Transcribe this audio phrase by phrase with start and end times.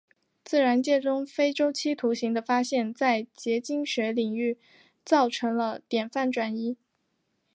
[0.43, 4.57] 自然界中非周期图形的发现在结晶学领域
[5.05, 6.75] 造成了典范转移。